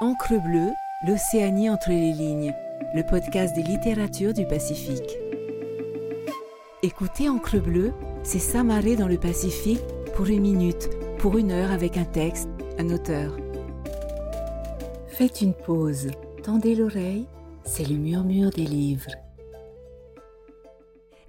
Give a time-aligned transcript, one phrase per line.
[0.00, 0.72] Encre bleue,
[1.06, 2.52] l'Océanie entre les lignes,
[2.96, 5.16] le podcast des littératures du Pacifique.
[6.82, 7.92] Écoutez Encre bleue,
[8.24, 9.84] c'est s'amarrer dans le Pacifique
[10.16, 13.36] pour une minute, pour une heure avec un texte, un auteur.
[15.06, 16.10] Faites une pause,
[16.42, 17.28] tendez l'oreille,
[17.64, 19.12] c'est le murmure des livres.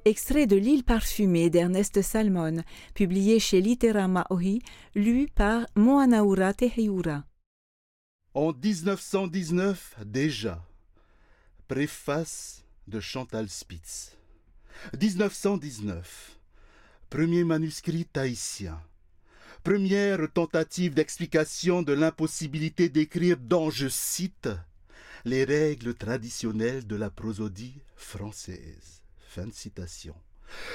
[0.06, 2.64] Extrait de L'île parfumée d'Ernest Salmon,
[2.96, 4.64] publié chez Literama Ohi,
[4.96, 7.26] lu par Moanaura Tehiura.
[8.36, 10.62] En 1919 déjà.
[11.70, 14.18] Préface de Chantal Spitz.
[15.00, 16.38] 1919.
[17.10, 18.78] Premier manuscrit tahitien.
[19.64, 24.50] Première tentative d'explication de l'impossibilité d'écrire dans, je cite,
[25.24, 29.02] les règles traditionnelles de la prosodie française.
[29.30, 30.14] Fin de citation.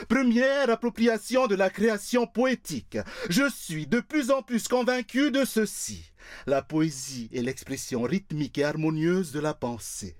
[0.09, 2.97] Première appropriation de la création poétique.
[3.29, 6.10] Je suis de plus en plus convaincu de ceci.
[6.47, 10.17] La poésie est l'expression rythmique et harmonieuse de la pensée.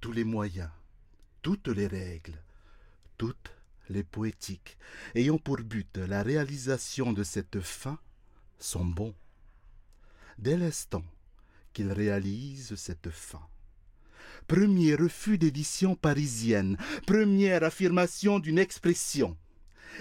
[0.00, 0.70] Tous les moyens,
[1.42, 2.42] toutes les règles,
[3.18, 3.52] toutes
[3.88, 4.78] les poétiques
[5.14, 7.98] ayant pour but la réalisation de cette fin
[8.58, 9.14] sont bons.
[10.38, 11.04] Dès l'instant
[11.72, 13.46] qu'ils réalisent cette fin
[14.50, 16.76] premier refus d'édition parisienne,
[17.06, 19.36] première affirmation d'une expression.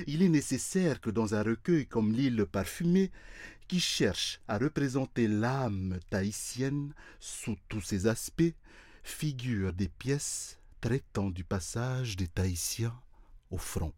[0.08, 3.12] Il est nécessaire que dans un recueil comme L'île parfumée,
[3.70, 8.54] qui cherche à représenter l'âme tahitienne sous tous ses aspects,
[9.04, 13.00] figurent des pièces traitant du passage des Tahitiens
[13.52, 13.94] au front.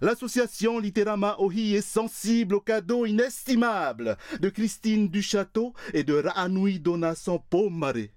[0.00, 7.42] L'association Litérama Ohi est sensible au cadeau inestimable de Christine Duchâteau et de Ra'anui Donasson
[7.50, 8.08] Pomare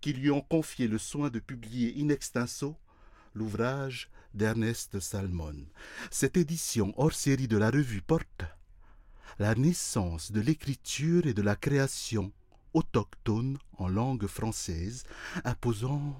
[0.00, 2.76] qui lui ont confié le soin de publier in extenso
[3.34, 5.56] l'ouvrage d'Ernest Salmon.
[6.10, 8.44] Cette édition hors série de la revue porte
[9.40, 12.30] la naissance de l'écriture et de la création
[12.74, 15.04] autochtone en langue française,
[15.44, 16.14] imposant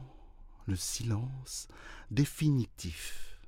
[0.67, 1.69] le silence
[2.11, 3.39] définitif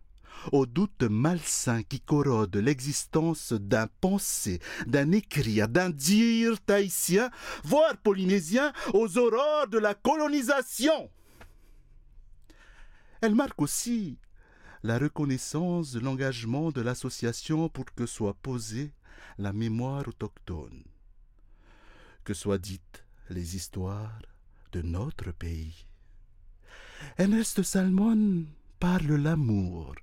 [0.52, 7.30] au doute malsain qui corrode l'existence d'un pensée, d'un écrire, d'un dire tahitien,
[7.64, 11.08] voire polynésien, aux aurores de la colonisation.
[13.22, 14.18] Elle marque aussi
[14.82, 18.92] la reconnaissance de l'engagement de l'association pour que soit posée
[19.38, 20.84] la mémoire autochtone,
[22.24, 24.20] que soient dites les histoires
[24.72, 25.86] de notre pays.
[27.18, 28.44] Ernest Salmon
[28.78, 29.94] parle l'amour,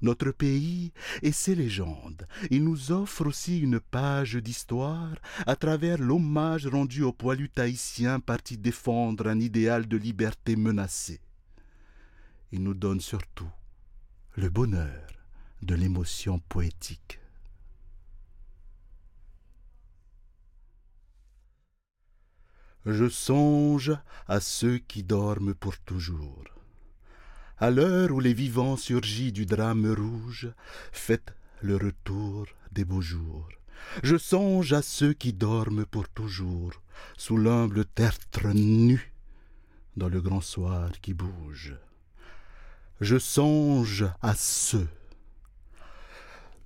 [0.00, 2.26] notre pays et ses légendes.
[2.50, 5.14] Il nous offre aussi une page d'histoire
[5.46, 11.20] à travers l'hommage rendu aux poilus tahitiens partis défendre un idéal de liberté menacé.
[12.52, 13.50] Il nous donne surtout
[14.36, 15.06] le bonheur
[15.62, 17.21] de l'émotion poétique.
[22.86, 23.92] Je songe
[24.28, 26.44] à ceux qui dorment pour toujours
[27.62, 30.48] à l'heure où les vivants surgis du drame rouge,
[30.90, 33.48] faites le retour des beaux jours.
[34.02, 36.72] Je songe à ceux qui dorment pour toujours,
[37.16, 39.14] sous l'humble tertre nu,
[39.96, 41.76] dans le grand soir qui bouge.
[43.00, 44.88] Je songe à ceux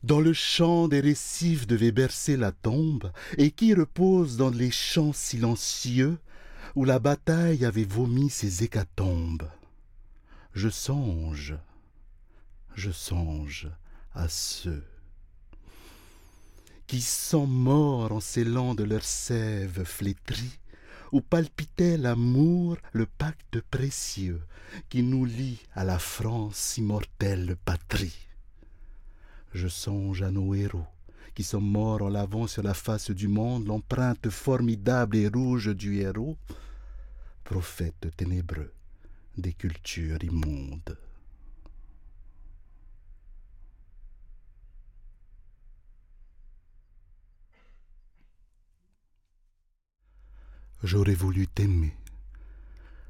[0.07, 5.13] dans le champ des récifs devait bercer la tombe, et qui repose dans les champs
[5.13, 6.19] silencieux
[6.75, 9.49] où la bataille avait vomi ses hécatombes
[10.57, 11.55] je songe,
[12.75, 13.69] je songe
[14.15, 14.83] à ceux
[16.87, 20.59] qui sont morts en scellant de leur sève flétrie,
[21.13, 24.41] où palpitait l'amour, le pacte précieux
[24.89, 28.17] qui nous lie à la France immortelle patrie.
[29.57, 30.85] Je songe à nos héros
[31.35, 35.97] qui sont morts en lavant sur la face du monde l'empreinte formidable et rouge du
[35.97, 36.37] héros,
[37.43, 38.71] prophète ténébreux
[39.39, 40.99] des cultures immondes.
[50.83, 51.95] J'aurais voulu t'aimer,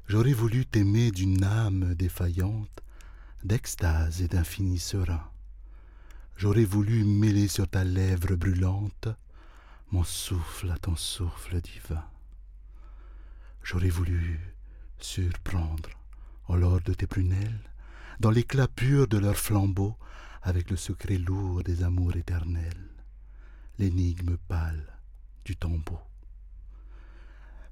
[0.07, 2.81] j'aurais voulu t'aimer d'une âme défaillante,
[3.43, 5.29] d'extase et d'infini serein.
[6.37, 9.07] J'aurais voulu mêler sur ta lèvre brûlante
[9.89, 12.05] mon souffle à ton souffle divin.
[13.63, 14.39] J'aurais voulu
[14.99, 15.89] surprendre
[16.47, 17.71] l'or de tes prunelles,
[18.19, 19.97] dans l'éclat pur de leurs flambeaux,
[20.43, 22.87] avec le secret lourd des amours éternels,
[23.79, 24.95] l'énigme pâle
[25.43, 25.99] du tombeau.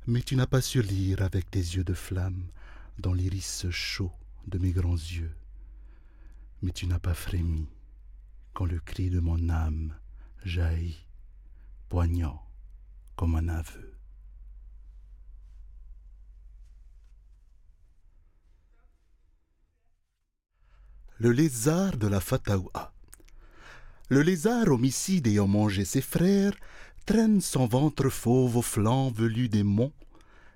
[0.07, 2.47] Mais tu n'as pas su lire avec tes yeux de flamme
[2.97, 4.11] dans l'iris chaud
[4.47, 5.35] de mes grands yeux,
[6.63, 7.67] mais tu n'as pas frémi
[8.55, 9.93] quand le cri de mon âme
[10.45, 11.05] jaillit,
[11.89, 12.41] poignant
[13.17, 13.93] comme un aveu.
[21.17, 22.93] Le lézard de la Fataoua
[24.07, 26.55] Le lézard homicide ayant mangé ses frères
[27.05, 29.93] traîne son ventre fauve au flanc velu des monts,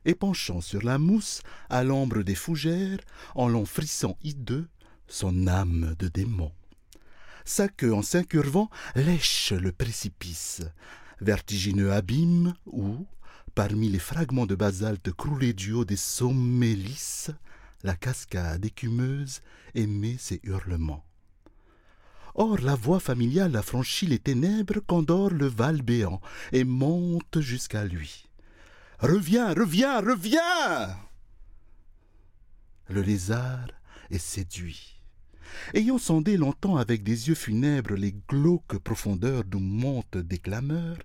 [0.05, 2.99] et penchant sur la mousse, à l'ombre des fougères,
[3.35, 4.69] en long frisson hideux,
[5.07, 6.53] son âme de démon.
[7.49, 10.61] Sa queue en s'incurvant lèche le précipice,
[11.19, 13.07] vertigineux abîme où,
[13.55, 17.31] parmi les fragments de basalte croulés du haut des sommets lisses,
[17.81, 19.41] la cascade écumeuse
[19.73, 21.03] émet ses hurlements.
[22.35, 28.29] Or la voix familiale affranchit les ténèbres qu'endort le val béant et monte jusqu'à lui.
[28.99, 30.95] Reviens, reviens, reviens
[32.89, 33.69] Le lézard
[34.11, 34.98] est séduit.
[35.73, 40.97] Ayant sondé longtemps avec des yeux funèbres les glauques profondeurs d'où montent des clameurs,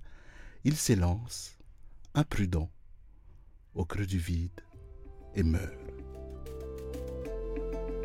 [0.64, 1.58] il s'élance,
[2.14, 2.70] imprudent,
[3.74, 4.60] au creux du vide,
[5.34, 5.72] et meurt.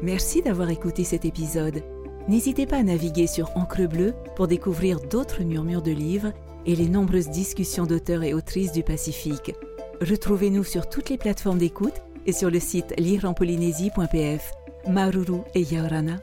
[0.01, 1.83] Merci d'avoir écouté cet épisode.
[2.27, 6.31] N'hésitez pas à naviguer sur Encre Bleue pour découvrir d'autres murmures de livres
[6.65, 9.53] et les nombreuses discussions d'auteurs et autrices du Pacifique.
[10.01, 14.51] Retrouvez-nous sur toutes les plateformes d'écoute et sur le site lireenpolynésie.pf.
[14.87, 16.19] Maruru et Yaorana